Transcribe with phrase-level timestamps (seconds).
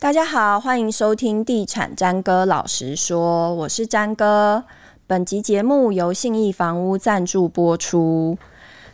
[0.00, 4.64] 大家好，欢迎收听《地产詹哥老实说》，我是詹哥。
[5.06, 8.38] 本集节目由信义房屋赞助播出。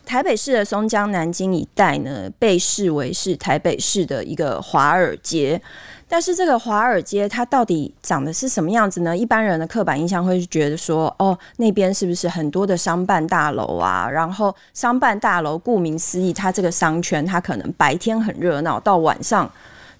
[0.05, 5.61] 台北市的松江南京一带呢，被视为是台北市的一个华尔街。
[6.09, 9.15] 但是这个华尔街它到底长得是什么样子呢？
[9.15, 14.09] 一般人的刻板印象会觉得说，哦，那边是不是很多的商办大楼啊？
[14.09, 19.49] 然后商办大楼顾名思义，它这个商圈它可能白天很热闹，到晚上。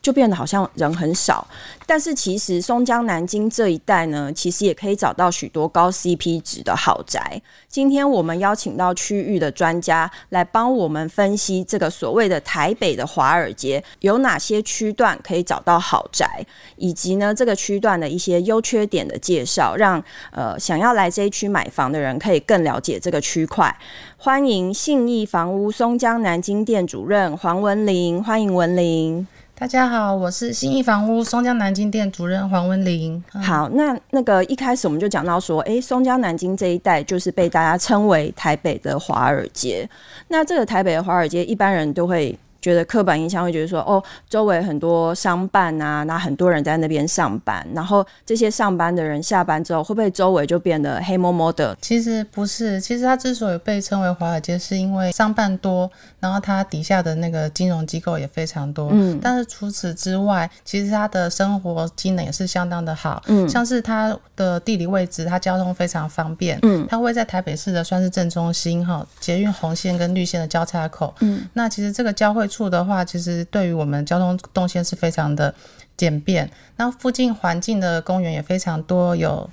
[0.01, 1.45] 就变得好像人很少，
[1.85, 7.41] 但是其实松江南京这一带呢，其实也可以找到许多高 CP 值的豪宅。
[7.67, 16.45] 今天我们邀请到区域的专家来帮我们分析这个所谓的台北的华尔街有哪些区段可以找到豪宅，
[16.77, 23.75] 以及呢这个区段的一些优缺点的介绍，让呃想要来这一区买房的人可以更了解这个区块。
[24.17, 29.27] 欢迎信义房屋松江南京店主任黄文玲，欢迎文玲。
[29.59, 33.23] 大家好，我是新意房屋松江南京店主任黄文玲。
[33.33, 39.89] 好，那那个一开始我们就讲到说，哎、松江南京这一带就是被大家称为台北的华尔街。
[40.27, 42.37] 那这个台北的华尔街，一般人都会。
[42.61, 51.77] 觉得刻板印象会觉得说，哦，周围很多商办啊，那很多人在那边上班，然后这些上班的人下班之后，会不会周围就变得黑摸摸的？
[51.81, 58.89] 其实不是，其实它之所以被称为华尔街，是因为商办多，然后它底下的那个金融机构也非常多。
[58.91, 63.21] 嗯，但是除此之外，其实它的生活机能也是相当的好。
[63.27, 66.57] 嗯，像是它的地理位置，它交通非常方便。
[66.63, 71.13] 嗯，它会在台北市的算是正中心哈，捷运红线跟绿线的交叉口。
[71.19, 72.46] 嗯，那其实这个交汇。
[72.47, 75.53] 处的话，其实对于我们交通动线是非常的
[75.95, 76.49] 简便。
[76.77, 79.49] 那附近环境的公园也非常多，有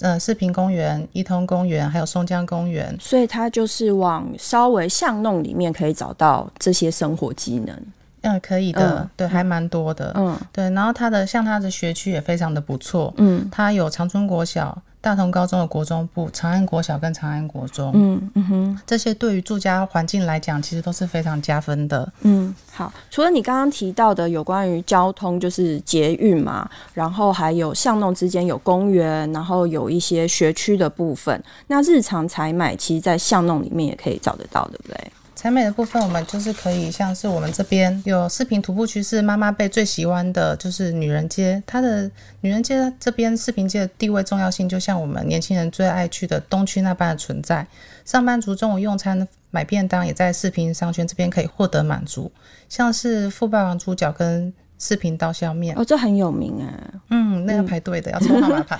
[0.00, 2.96] 呃四平公园、一通公园，还有松江公园。
[3.00, 7.76] 所以它就是往稍微巷弄里面可以找到这些生活机能。
[8.22, 10.12] 嗯，可以的，嗯、对，还蛮多的。
[10.16, 10.70] 嗯，对。
[10.70, 13.12] 然后它的像它的学区也非常的不错。
[13.16, 14.82] 嗯，它有长春国小。
[15.00, 22.12] 大同高中的国中部、长安国小跟长安国中，嗯嗯哼，这些对于住家环境来讲，其实都是非常加分的。
[22.22, 31.40] 嗯，好，除了你刚刚提到的有关于交通，就是捷运嘛，然后还有巷弄之间有公园，然后有一些学区的部分。
[31.68, 35.12] 那日常采买，其实，在巷弄里面也可以找得到，对不对？
[35.38, 41.62] 采买的部分，我们就是可以像是我们这边有视频徒步区，是妈妈辈最喜欢的，就是女人街。
[41.64, 42.10] 它的
[42.40, 47.64] 女人街这边视频街的地位重要性，就像我们年轻人最爱去的东区那般的存在。
[48.04, 52.28] 上班族中午用餐买便当，也在视频商圈这边可以获得满足。
[52.68, 56.66] 像是富霸王猪脚跟视频刀削面，哦，这很有名啊。
[57.10, 58.76] 嗯，那要排队的，嗯、要抽号码牌。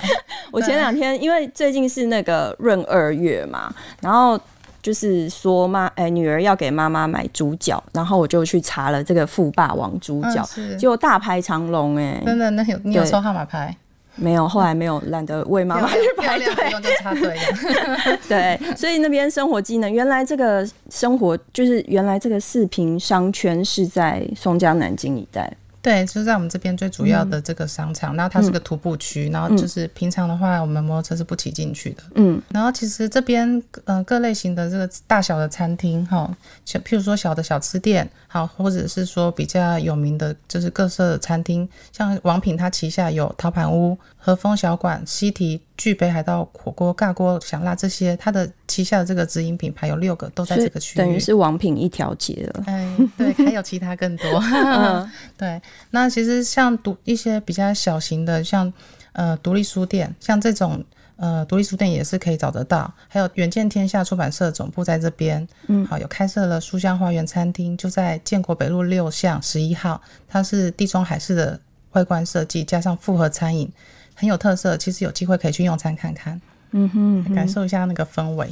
[0.51, 4.37] 我前两天因为最近是那个闰二月嘛，然后。
[4.83, 13.77] 就是说妈，哎、欸，女儿要给妈妈买猪脚，然后我就去查了这个富霸王猪脚，结果大排长龙，哎，真的，那有你有抽号码牌？
[14.21, 16.47] 没有，后来没有，懒得为妈妈去排队，
[16.83, 17.37] 就插队。
[18.29, 25.49] 对，所以那边生活机能，原来这个生活就是原来这个四平商圈是在松江南京一带。
[25.89, 32.03] 对，就是在我们这边最主要的这个商场，嗯、然后它是个徒步区，嗯、然后就是平常的话，我们摩托车是不骑进去的。
[32.17, 36.31] 嗯，然后其实这边呃各类型的这个大小的餐厅哈，
[36.67, 43.97] 小譬如说小的小吃店，好，或者是说比较有名的，就是各色的餐厅，像王品它旗下有陶盘屋、
[44.29, 45.59] 和风小馆、西提。
[45.79, 52.65] 巨北海道火锅、尬锅、香辣这些，它的旗下的这个直营品牌有六个，都在这个区域，等于是王品一条街了。
[52.67, 54.43] 哎，对，还有其他更多。
[54.53, 58.71] 嗯、 对，那其实像独一些比较小型的，像
[59.13, 60.85] 呃独立书店，像这种
[61.17, 62.93] 呃独立书店也是可以找得到。
[63.07, 71.59] 还有远见天下出版社总部在这边，嗯，好，有开设了书香花园餐厅，就在建国北路六巷十一号，它是地中海式的
[71.93, 73.71] 外观设计，加上复合餐饮。
[74.19, 76.39] 很有特色，其实有机会可以去用餐看看，
[76.73, 78.49] 嗯哼，嗯哼，感受一下那个氛围。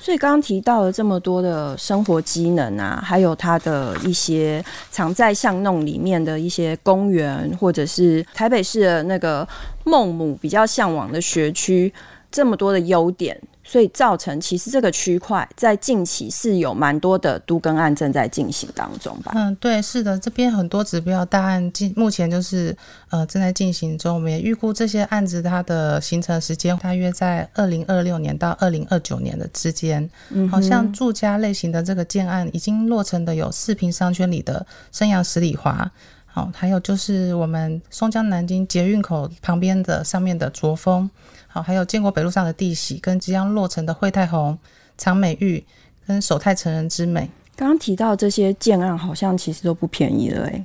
[0.00, 9.46] 所以刚刚提到了这么多的生活机能啊，还有它的一些藏在巷弄里面的一些公园，或者是台北市的那个
[9.84, 11.92] 孟母比较向往的学区，
[12.30, 13.36] 这么多的优点。
[13.70, 19.32] 所以造成其实这个区块在近期是有蛮多的都更案正在进行当中吧？
[19.34, 22.74] 嗯，对，是的，这边很多指标大案进目前就是
[23.10, 24.14] 呃正在进行中。
[24.14, 30.08] 我们也预估这些案子它的形成时间大约在二零二六年到二零二九年的之间。
[30.30, 35.90] 嗯，好像住家类型的这个建案已经落成的有四平商圈里的生阳十里华，
[36.24, 41.10] 好，还有就是我们松江南京捷运口旁边的上面的卓峰。
[41.50, 44.56] 好，还有建国北路上的地喜，跟即将落成的惠泰红、
[44.98, 45.64] 长美玉
[46.06, 47.28] 跟首泰成人之美。
[47.56, 50.64] 刚刚提到这些建案，好像其实都不便宜了诶。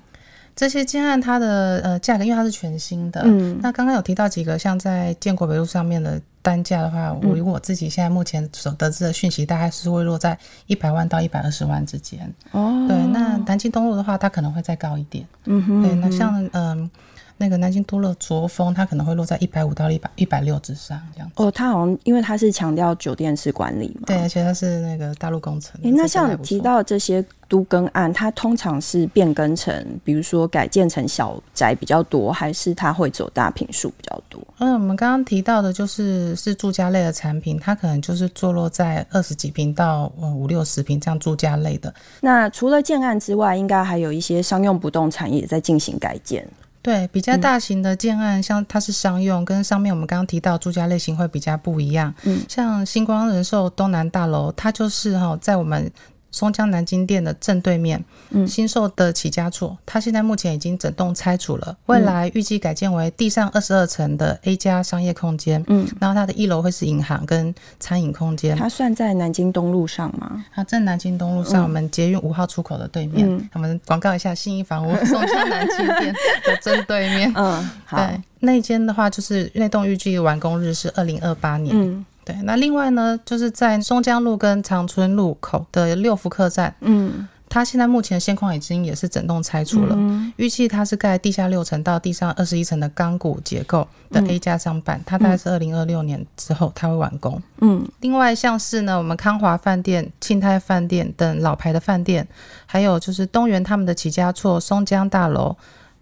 [0.56, 10.38] 这些建案它的呃价格，因为它是全新的，嗯，那刚刚有提到几个，像在建国北路上面的单价的话，我如果我自己现在目前所得知的讯息，大概是会落在
[10.68, 12.31] 一百万到一百二十万之间。
[12.51, 15.25] 哦，对，那南京东路的话，它可能会再高一点。
[15.45, 16.51] 嗯哼，对，那像嗯。
[16.51, 16.91] 呃
[17.38, 21.33] 那个南京都乐卓峰，它可能会落在一百五到一百一百六之上这样子。
[21.38, 25.80] 哦，它好像因为它是强调酒店式管理嘛，对，而且它是那个大陆工程。
[25.83, 34.41] 诶，那像提到这些都更案，它通常是变更成，比如说改建成小宅比较多，还是它会走大平数比较多？
[34.59, 41.94] 嗯，我们刚刚提到的就是是住家类的产品，它可能就是坐落在二十几平到五六十平这样住家类的。
[42.21, 46.47] 那除了建案之外，应该还有一些商用不动产也在进行改建。
[46.83, 52.13] 对，比较大型的建案，嗯、像它是商用，跟上面我们刚刚提到住家类型会比较不一样。
[52.25, 55.91] 嗯，像星光人寿东南大楼，它就是哈在我们。
[56.33, 68.57] 松江南京店的正对面，嗯，新售的起家厝，它现在目前已经整栋拆除了，未来预计改建为地上二十二层的 A 加商业空间，嗯，然后它的一楼会是银行跟餐饮空间。
[68.57, 70.44] 它算在南京东路上吗？
[70.53, 73.30] 它在南京东路上，我们捷运五号出口的对面。
[73.30, 76.13] 嗯，我们广告一下信义房屋 松江南京店
[76.45, 77.31] 的正对面。
[77.35, 81.75] 嗯，好，对，那间的话就是那栋预计完工日是二零二八年。
[81.80, 82.03] 嗯。
[82.25, 102.28] 对，那另外呢，就是在松江路跟长春路口的六福客栈，嗯，它现在目前现况已经也是整栋拆除了，嗯、预计它是盖地下六层到地上二十一层的钢骨结构的 A 加商办，嗯、它大概是二零二六年之后它会完工，嗯，另外像是呢，我们康华饭店、庆泰饭店等老牌的饭店，
[102.66, 105.56] 还有就是东元他们的起家厝松江大楼，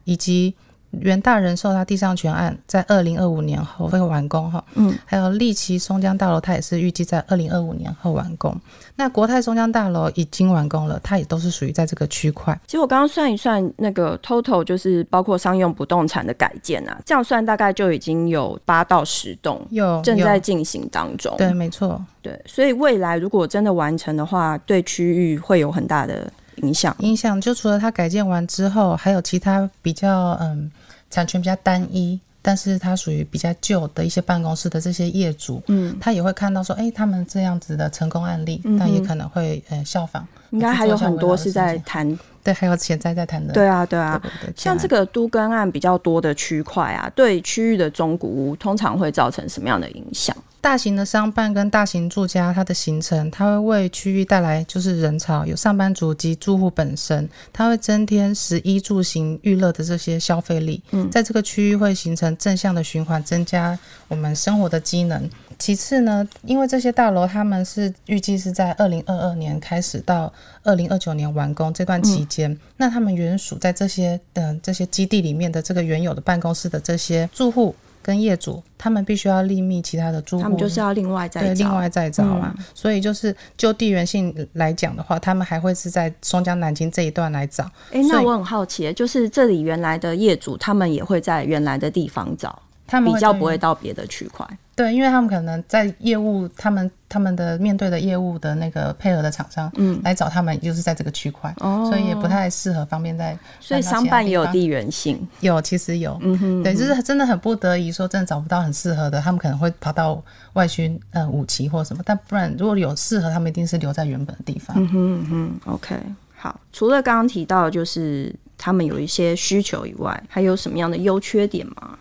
[0.04, 0.54] 以及。
[1.00, 8.56] 元大人寿它地上权案在二零二五年后会完工哈，嗯，还有丽奇松江大楼，它也是预计在二零二五年后完工。
[8.98, 12.54] 那国泰松江大楼已经完工了，它也都是属于在这个区块。
[12.68, 21.34] 其实我刚刚算一算，那个 total 就是包括商用不动产的改建啊，这样算大概就已经有八到十栋，有正在进行当中。
[21.38, 26.94] 对，没错，对，所以未来如果真的完成的话，对区域会有很大的影响。
[27.00, 30.70] 影响就除了它改建完之后，还有其他比较嗯。
[31.12, 40.28] 产权比较单一，但是它属于比较旧的一些办公室的这些业主，嗯，他也会看到说，哎、欸，他们这样子的成功案例，嗯、但也可能会呃效仿。
[40.50, 43.54] 应该还有很多是在谈，对，还有潜在在谈的。
[43.54, 50.36] 对啊，对啊，对对对，像这个都更案比较多的区块啊，对区域的中古屋通常会造成什么样的影响？
[50.62, 60.82] 大型的商办跟大型住家，它的形成，它会为区域带来就是人潮，有上班族及住户本身，它会增添食衣住行娱乐的这些消费力。
[60.92, 63.78] 嗯，在这个区域会形成正向的循环，增加
[64.08, 65.28] 我们生活的机能。
[65.58, 70.32] 其次呢，因为这些大楼他们是预计是在二零二二年开始到
[70.64, 77.76] 二零二九年完工这段期间，嗯、那他们原属在这些的、呃、这些基地里面的这个原有的办公室的这些住户。
[78.02, 82.54] 跟业主，他们必须要另觅其他的住户，他们就是要另外再对另外再找嘛。
[82.58, 87.64] 嗯、所以就是就地缘性来讲的话，他们还会是在松江南京这一段来找。
[87.92, 94.46] 哎、欸，那我很好奇，就是这里原来的业主，他们也会在原来的地方找，他们比较不会到别的区块。
[94.76, 103.38] 对，因为他们可能在业务，他们他们的面对的业务的那个配合的厂商，嗯，来找他们，就是在这个区块，哦，所以也不太适合方便在。
[103.60, 110.22] 所以商办也有地缘性，有其实有，嗯哼，对，就是真的很不得已，说真的找不到很适合的，他们可能会跑到
[110.54, 114.76] 外区，呃，五期或什么，但不然如果有适合，他们一定是留在原本的地方。
[114.78, 115.96] 嗯哼嗯哼，OK，
[116.36, 121.98] 好，除了刚刚提到就是他们有一些需求以外，还有什么样的优缺点吗？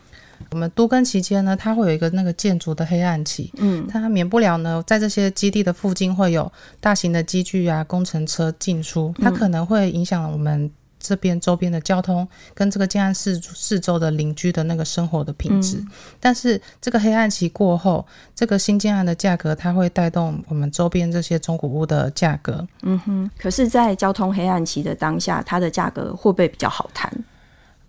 [0.50, 15.78] 我们都更期间呢，它会有一个那个建筑的黑暗期，嗯，它免不了呢，在这些基地的附近会有大型的机具啊、工程车进出，它可能会影响我们这边周边的交通，跟这个建案四四周的邻居的那个生活的品质。
[15.78, 15.88] 嗯、
[16.19, 18.04] 但是这个黑暗期过后，
[18.35, 22.66] 这个新建案的价格，它会带动我们周边这些中古屋的价格。
[22.83, 27.11] 嗯哼，可是，在交通黑暗期的当下，它的价格会不会比较好谈？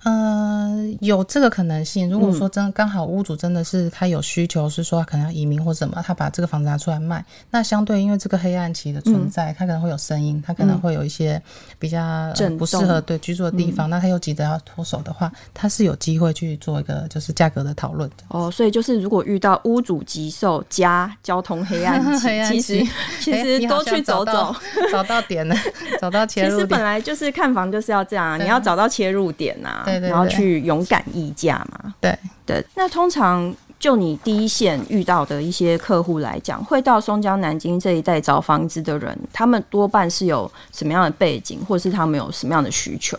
[0.04, 2.10] 呃，有这个可能性。
[2.10, 11.40] 如果说真刚好屋主真的是他有需求，是说他可能要移民或什么，他把这个房子拿出来卖，那相对因为这个黑暗期的存在，他可能会有声音，他可能会有一些
[11.78, 18.24] 比较不适合对居住的地方，那他又急着要脱手的话，他是有机会去做一个就是价格的讨论的。
[18.30, 22.88] 哦，所以就是如果遇到屋主急售加交通黑暗 期， 其实
[23.20, 24.56] 其实多去走走，
[24.92, 25.56] 找到点了，
[26.02, 26.58] 找到切入点。
[26.58, 29.84] 其实本来就是看房就是要这样，你要找到切入点呐。
[29.92, 31.94] 对对对，然后去勇敢议价嘛。
[32.00, 43.18] 对对，那通常就你第一线遇到的一些客户来讲，会到松江南京这一带找房子的人，他们多半是有什么样的背景，或是他们有什么样的需求？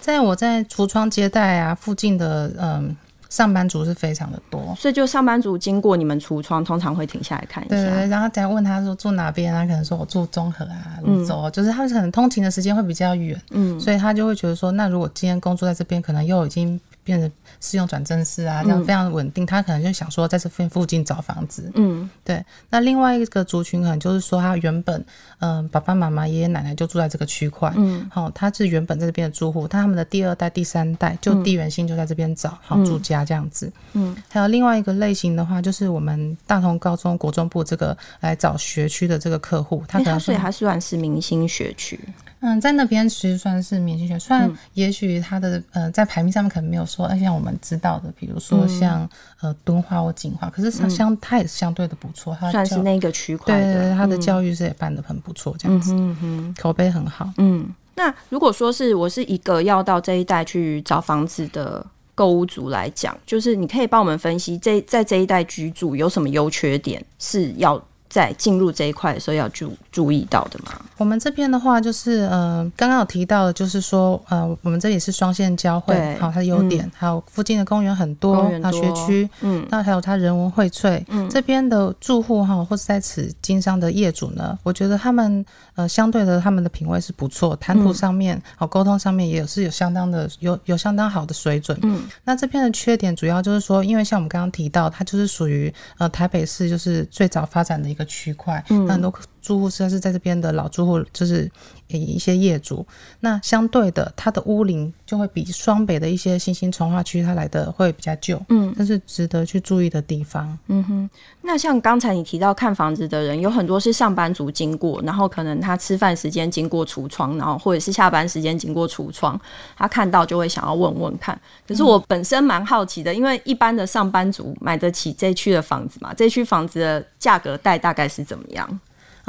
[0.00, 2.96] 在我在橱窗接待啊，附近的嗯。
[3.30, 7.76] 上班族是非常的多，所以就上班族经过你们橱窗，通常会停下来看一下。
[7.76, 9.64] 对，然后再问他说住哪边啊？
[9.64, 16.78] 可能说我住中和啊、芦洲、嗯，就是他们可能通勤的时间会比较远，嗯，所以他就会觉得说，那如果今天工作在这边，可能又已经。
[17.10, 19.46] 变成适用转正式啊，这样非常稳定、嗯。
[19.46, 21.68] 他可能就想说，在这边附近找房子。
[21.74, 22.44] 嗯，对。
[22.68, 25.04] 那另外一个族群可能就是说，他原本
[25.40, 27.72] 嗯、呃、爸爸妈妈、爷爷奶奶就住在这个区块。
[27.76, 33.72] 嗯，好、哦，他是原本在这边的住户，他他们的第二代、第三代就地缘性就在这边找好、嗯、住家这样子。
[33.94, 41.98] 嗯，还有另外一个类型的话，就是我们大同高中国中部这个来找学区的这个客户，他可能、欸、所以他算是明星学区。
[42.42, 49.02] 嗯，在那边其实算是明星学，虽然也许他的、嗯、呃在排名上面可能没有说，像我们知道的，比如说像、
[49.42, 57.30] 嗯、呃敦化或景化，可是相它也是相对的不错，它算是那个区块对，对，对，他的教育是也办的很不错，这样子，嗯哼，口碑很好。
[57.36, 67.78] 嗯，那如果说是我是一个要到这一带去找房子的购物族来讲，就是你可以帮我们分析这在这一带居住有什么优缺点是要。
[68.10, 70.72] 在进入这一块的时候要注注意到的吗？
[70.98, 85.46] 我们这边的话，就是呃，刚刚有提到的，就是说呃，我们这里是双线交汇，好，它的优点、嗯，还有附近的公园很多，还有学区，嗯，那还有它人文荟萃，嗯，这边的住户哈，或是在此经商的业主呢，我觉得他们
[85.80, 98.06] 呃，相对的他们的品味是不错，谈吐上面，好、嗯，沟通上面也是有相当的有有相当好的水准，嗯，那这边的缺点主要就是说，因为像我们刚刚提到，它就是属于呃台北市就是最早发展的一个。
[98.10, 101.50] 区块，那很多住户实在是在这边的老住户，就是
[101.88, 102.86] 一些业主。
[103.20, 110.56] 那相对的，它的屋龄就会比双北的一些新兴重划区它来的会比较旧，嗯，这是值得去注意的地方。
[110.68, 111.10] 嗯哼，
[111.42, 119.40] 那像刚才你提到看房子的人，有很多是上班族经过，然后可能他吃饭时间经过橱窗，然后或者是下班时间经过橱窗，
[119.76, 121.38] 他看到就会想要问问看。
[121.66, 128.80] 可是我本身蛮好奇的，因为一般的上班族买得起这区的房子嘛，这区房子的价格带大概是怎么样？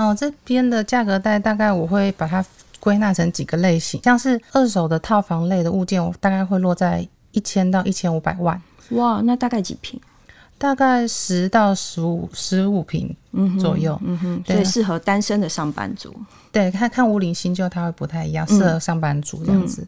[0.02, 2.44] 哦，这边的价格带大概我会把它
[2.80, 8.60] 归纳成几个类型，像是二手的套房类的物件，我大概会落在一千到一千五百万。
[8.92, 10.00] 哇，那大概几平？
[10.58, 13.16] 大概十到十五十五平
[13.60, 14.00] 左右。
[14.04, 16.16] 嗯哼，所以适合单身的上班族。
[16.52, 19.82] 对，看看屋龄新旧，它会不太一样，适合上班族这样子。
[19.82, 19.88] 嗯、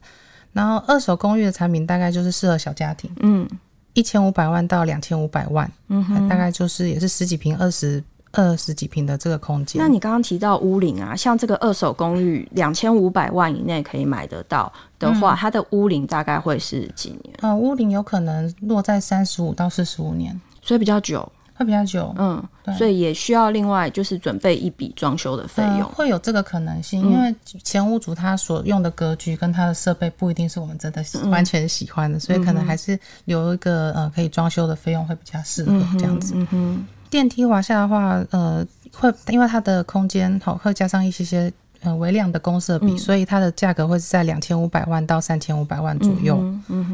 [0.53, 3.11] 然后二手公寓的产品大概就是适合小家庭。
[3.19, 3.47] 嗯，
[3.93, 5.71] 一千五百万到两千五百万。
[5.89, 8.03] 嗯哼，大概就是也是十几平二十。
[8.33, 17.35] 二十几平的这个空间，那你刚刚提到屋龄啊，像这个二手公寓两千五百万以内可以买得到的话，嗯、它的屋龄大概会是几年？
[17.41, 22.11] 呃，屋龄有可能落在三十五到四十五年，所以比较久，会比较久。
[22.17, 22.43] 嗯，
[22.75, 36.33] 所以也需要另外就是准备一笔装修的费用、呃，会有这个可能性，因为前屋主他所用的格局跟他的设备不一定是我们真的完全喜欢的，嗯、所以可能还是留一个呃可以装修的费用会比较适合这样子。
[36.35, 36.47] 嗯哼。
[36.53, 46.43] 嗯电梯滑下的话，呃，会因为它的空间好，会加上一些些呃微量的公设比、嗯，所以它的价格会是在两千五百万到三千五百万左右，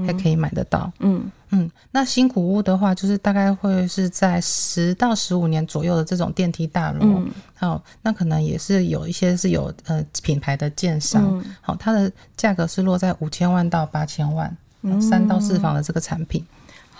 [0.06, 0.92] 还可以买得到。
[1.00, 1.32] 嗯。
[1.52, 7.24] 嗯，那新古屋的话，就是大概会是在十到十五年左右的这种电梯大楼，
[7.56, 14.54] 好、嗯，那可能也是有一些是有呃品牌的建商，好、嗯，它的价格是落在五千万到八千万，
[15.02, 16.46] 三到四房的这个产品。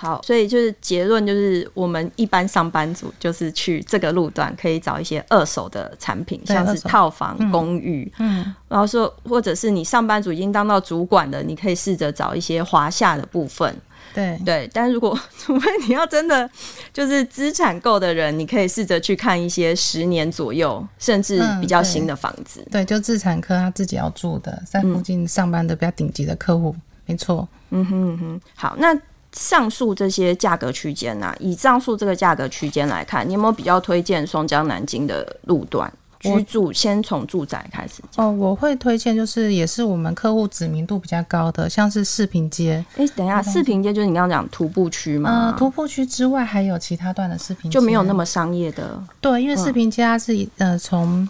[0.02, 13.76] 好，所以就是结论就是，我们一般上班族就是去这个路段可以找一些二手的产品，像是套房、公寓，嗯，然后说或者是你上班族已经当到主管的，你可以试着找一些华夏的部分，
[14.14, 14.40] 对。
[14.46, 14.70] 对。
[14.72, 16.50] 但如果 除非你要真的
[16.94, 28.98] 就是资产够的人，你可以试着去看一些十年左右甚至比较新的房子，嗯、对，对，就自产科他自己要住的，在附近上班的比较顶级的客户，嗯、没错，嗯哼嗯哼，好，那。
[29.32, 36.74] 上述这些价格区间呐，以上述这个价格区间来看，你有没有比较推荐松江南京的路段居住？
[36.74, 42.84] 先从住宅开始哦，我会推荐就是也是我们客户知名度比较高的，像是四平街。
[42.98, 45.52] 哎、欸，等一下，四平街就是你刚刚讲徒步区吗？
[45.52, 49.02] 呃，徒步区之外还有其他段的四平街就没有那么商业的。
[49.22, 51.30] 对，因为四平街它是、嗯、呃从。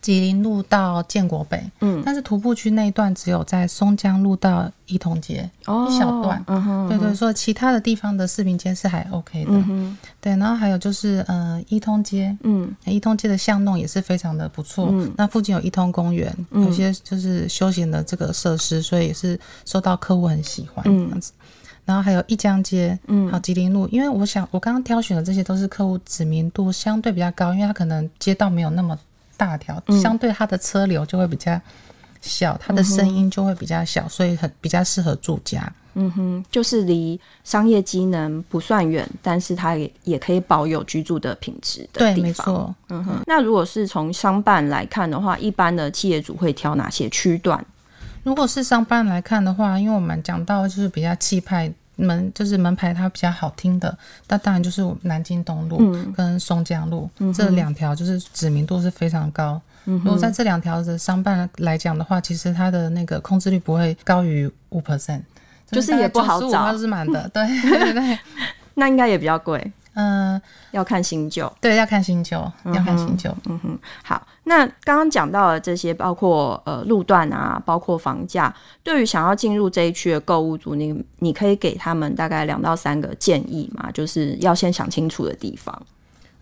[0.00, 21.46] 吉林路到建国北，嗯，但是徒步区那一段只有在松江路到一通街，哦，一小段，嗯哼，对，对所以其他的地方的视频街是还 OK 的，嗯，对，然后还有就是呃一通街，嗯，一通街的巷弄也是非常的不错，嗯，那附近有一通公园，嗯，有些就是休闲的这个设施，所以也是受到客户很喜欢这样子，嗯，
[21.84, 28.98] 然后还有一江街，嗯，好吉林路，因为我想我刚刚挑选的这些都是客户知名度相对比较高，因为他可能街道没有那么。
[29.40, 31.58] 大条相对它的车流就会比较
[32.20, 35.72] 小，它的声音就会比较小，所以很比较适合住家。
[35.94, 42.14] 嗯哼，就是离商业机能不算远，但是它也也可以保有居住的品质的地方。
[42.14, 42.74] 对，没错。
[42.90, 47.64] 嗯哼，那如果是从商办来看的话，一般的企业主会挑哪些区段？
[48.22, 53.96] 如果是商办来看的话，因为我们讲到就是比较气派门，就是门牌它比较好听的，
[54.28, 55.78] 那当然就是南京东路
[56.16, 59.60] 跟松江路、嗯、这两条，就是知名度是非常高。
[59.84, 65.22] 嗯、如果在这两条的商办来讲的话，其实它的那个控制率不会高于五 percent。
[65.70, 68.18] 就是也不好找，都是满的，对对对，
[68.74, 85.82] 那应该也比较贵，嗯、呃，要看新旧，对，要看新旧，要看新旧，嗯哼，好，那刚刚讲到的这些，包括呃路段啊，包括房价，对于想要进入这一区的购物族，你你可以给他们大概两到三个建议嘛，就是要先想清楚的地方。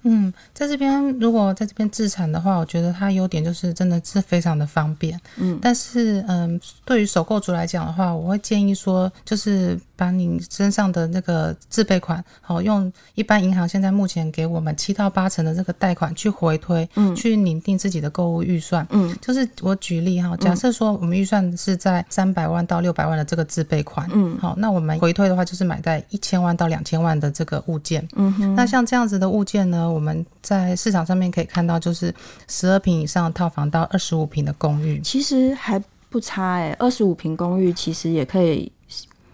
[0.08, 5.20] 嗯，在这边如果在这边自产的话，我觉得它优点就是真的是非常的方便。
[5.36, 9.78] 嗯，但是嗯，对于首购族来讲的话，我会建议说，就是。
[9.98, 32.14] 把你身上的那个自备款，好用一般银行现在目前给我们七到八成的这个贷款去回推，嗯，去拟定自己的购物预算，嗯，就是我举例哈，假设说我们预算是在三百万到六百万的这个自备款，嗯，好，那我们回推的话就是买在一千万到两千万的这个物件，嗯哼，那像这样子的物件呢，我们在市场上面可以看到，就是
[32.46, 38.70] 十二平以上的套房到二十五平的公寓，其实还不差哎、二十五平公寓其实也可以。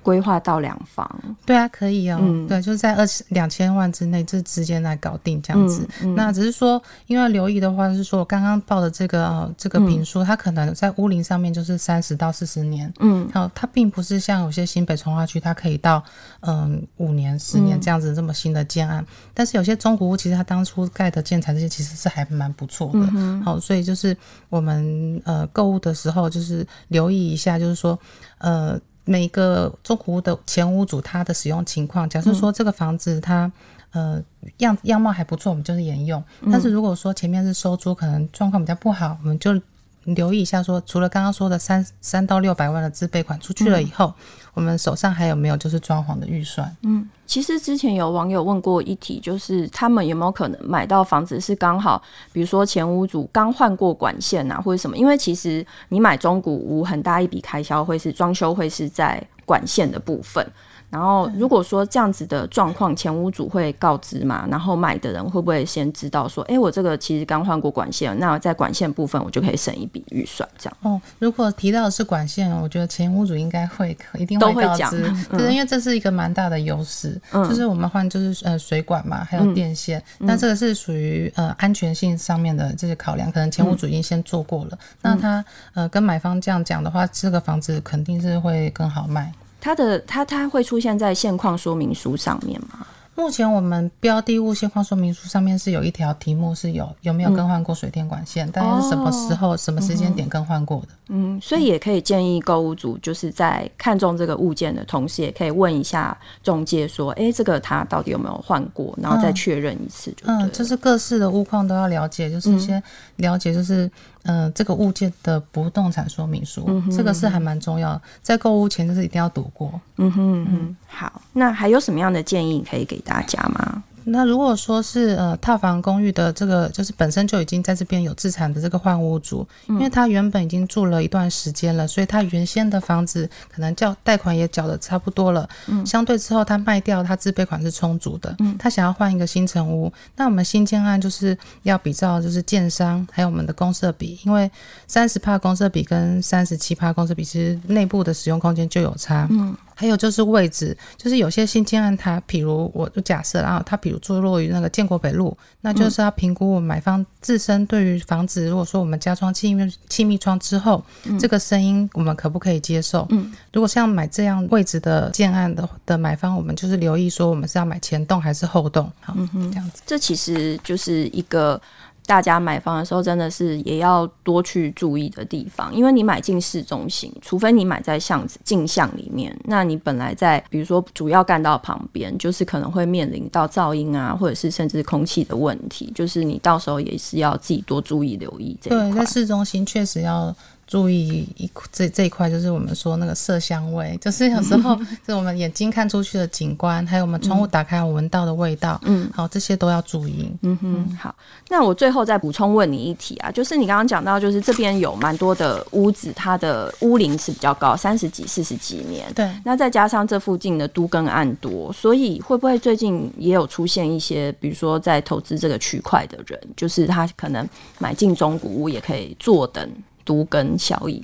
[0.05, 1.11] 规划到两房，
[1.47, 5.89] 对啊，可以哦，嗯、对，就是在二两千万之内，这之间来搞定这样子。
[6.03, 16.05] 嗯嗯、那只是说，因为留意的话是说，我刚刚报的这个、呃、这个评书，嗯、它可能在屋龄上面就是三十到四十年，嗯，好，它并不是像有些新北从化区，它可以到
[16.41, 19.03] 嗯五年、十年这样子这么新的建案。
[19.03, 23.09] 嗯、但是有些中古屋，其实它当初盖的建材这些其实是还蛮不错的。
[23.15, 24.15] 嗯、好，所以就是
[24.51, 27.99] 我们呃购物的时候，就是留意一下，就是说
[28.37, 28.79] 呃。
[29.05, 33.51] 每个中古屋的前屋主他的使用情况，假设说这个房子它、
[33.93, 36.23] 嗯、呃样样貌还不错，我们就是沿用。
[36.41, 39.61] 嗯、但是如果说前面是收租，可能状况比较不好，我们就
[40.05, 44.07] 留意一下说，除了刚刚说的三三到六百万的自备款出去了以后。
[44.07, 46.77] 嗯我们手上还有没有就是装潢的预算？
[46.83, 52.01] 嗯，其实之前有网友问过一题，就是他们有没有可能买到房子是刚好，
[52.33, 54.97] 比如说前屋主刚换过管线啊，或者什么？
[54.97, 60.47] 因为其实你买中古屋很大一笔开销会是装修，会是在管线的部分。
[60.95, 64.47] 然后，如果说这样子的状况，前屋主会告知嘛？
[64.49, 70.77] 然后买的人会不会先知道说，哎，我这个其实刚换过管线，那在管线部分我就可以省一笔预算，这样。
[70.83, 74.95] 哦，如果提到的是管线，我觉得前屋主应该会一定会告知，都会讲，
[75.33, 89.33] 嗯、因为这是一个蛮大的优势，嗯、就是我们换就是呃水管嘛，还有电线，嗯、那这个是属于呃安全性上面的这些考量，可能前屋主已经先做过了，嗯、那他呃跟买方这样讲的话，这个房子肯定是会更好卖。
[89.65, 92.87] 它的它它会出现在现况说明书上面吗？
[93.15, 100.89] 目前我们标的物现况说明书上面是有一条题目是有有没有更换过水电管线，但、嗯、是什么时候、哦、什么时间点更换过的？
[101.09, 110.15] 嗯，所以也可以建议购物组就是在看中这个物件的同时，也可以问一下中介说，哎、欸，这个他到底有没有换过，然后再确认一次。
[110.25, 112.83] 嗯，就是各式的物况都要了解，就是先
[113.17, 113.89] 了解就是
[114.25, 119.81] 嗯、呃、这个物件的不动产说明书，嗯、哼这个是还蛮重要的，在购物前就是一定要读过。
[119.97, 123.83] 嗯哼嗯哼，好，那还有什么样的建议可以给大家吗？
[124.07, 144.51] 那如果说是呃套房公寓的这个，就是本身就已经在这边有自产的这个换屋主，因为他原本已经住了一段时间了，所以他原先的房子可能缴贷款也缴的差不多了，嗯，相对之后他卖掉，他自备款是充足的，嗯，他想要换一个新成屋，那我们新建案就是要比照就是建商还有我们的公设比，因为
[144.87, 149.57] 三十帕公设比跟三十七帕公设比其实内部的使用空间就有差，嗯。
[149.75, 163.07] 还有就是位置，就是有些新建案，它比如我就假设，然后它比如坐落于那个建国北路，那就是要评估我们买方自身对于房子，如果说我们加装气密气密窗之后，嗯、这个声音我们可不可以接受？
[163.11, 171.61] 嗯，如果像买这样位置的建案的的买方，我们就是留意说我们是要买前栋还是后栋，好，嗯哼，这样子，这其实就是一个。
[172.07, 188.91] 大家买房的时候，真的是也要多去注意的地方，因为你买进市中心，除非你买在巷子进巷里面，那你本来在比如说主要干道旁边，就是可能会面临到噪音啊，或者是甚至空气的问题，就是你到时候也是要自己多注意留意这一块。
[188.91, 190.35] 对，在市中心确实要
[190.67, 200.31] 注意一这这一块，就是我们说那个色香味，就是有时候 就我们眼睛看出去的景观，还有我们窗户打开我闻到的味道，嗯，好，这些都要注意。
[200.43, 201.15] 嗯哼，好，
[201.49, 217.47] 那我最后再补充问你一题啊，就是你刚刚讲到，就是这边有蛮多的屋子，它的屋龄是比较高，三十几、四十几年，对，那再加上这附近的都更案多，所以会不会最近也有出现一些，比如说在投资这个区块的人，就是他可能
[217.79, 219.71] 买进中古屋也可以坐等。
[220.05, 221.03] 都跟效益，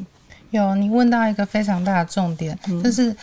[0.50, 3.14] 有你问到一个非常大的重点，嗯、就是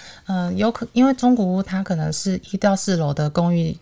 [0.56, 3.78] 有可因为中古屋它可能是一到四楼的公寓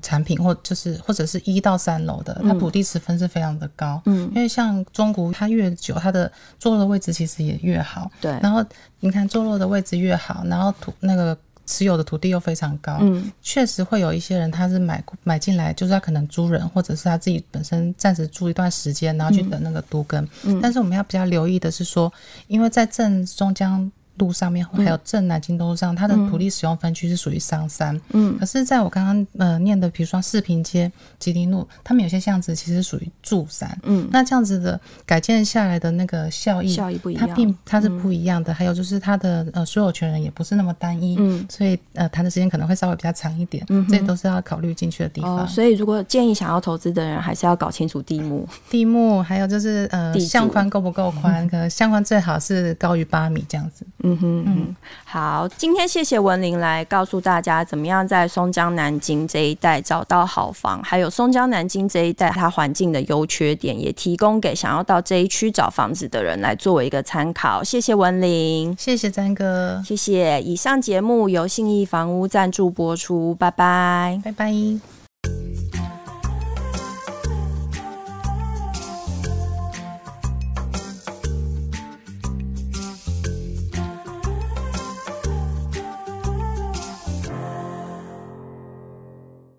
[0.00, 8.64] 产品，或就是或者是一到三楼的，它土地持分是非常的高，嗯，因为像中古屋它越久，它的坐落的位置其实也越好，对，然后
[9.00, 11.36] 你看坐落的位置越好，然后土那个。
[11.68, 20.26] 持有的土地又非常高，嗯，确实会有一些人，他是买买进来，就是他可能租人，或者是他自己本身暂时住一段时间，然后去等那个都更。
[20.44, 22.12] 嗯，但是我们要比较留意的是说，
[22.46, 23.92] 因为在正中江。
[24.18, 27.98] 路上面还有正南京东路上，它的土地使用分区是属于商三。
[28.10, 33.78] 嗯，可是在我刚刚呃念的，比如说四平街、吉林路，他们有些巷子其实属于住三。
[33.84, 38.52] 嗯，那这样子的改建下来的那个效益，效益不一样，它并它是不一样的。
[38.52, 41.16] 嗯、还有就是它的呃所有权人也不是那么单一。
[41.18, 43.64] 嗯，所以呃谈的时间可能会稍微比较长一点。
[43.68, 45.44] 嗯，这都是要考虑进去的地方。
[45.44, 45.46] 哦。
[45.46, 48.46] 所以如果建议想要投资的人，还是要搞清楚地目。
[48.70, 51.44] 地目还有就是呃巷宽够不够宽？
[51.44, 53.86] 嗯、 可能巷宽最好是高于八米这样子。
[54.08, 67.62] 嗯哼嗯，好，今天谢谢文玲来告诉大家怎么样在松江南京这一带找到好房，还有松江南京这一带它环境的优缺点，也提供给想要到这一区找房子的人来作为一个参考。
[67.62, 70.40] 谢谢文玲，谢谢詹哥，谢谢。
[70.42, 74.97] 以上节目由信义房屋赞助播出，拜拜，拜拜。